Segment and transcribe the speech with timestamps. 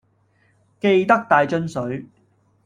[0.79, 2.07] 記得帶樽水